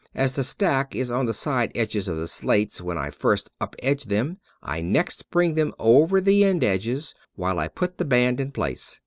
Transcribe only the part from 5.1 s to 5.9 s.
bring them